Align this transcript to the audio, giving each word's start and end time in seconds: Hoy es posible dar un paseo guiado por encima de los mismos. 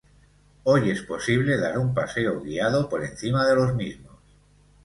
Hoy 0.63 0.89
es 0.89 1.03
posible 1.03 1.59
dar 1.59 1.77
un 1.77 1.93
paseo 1.93 2.41
guiado 2.41 2.89
por 2.89 3.05
encima 3.05 3.47
de 3.47 3.55
los 3.55 3.75
mismos. 3.75 4.17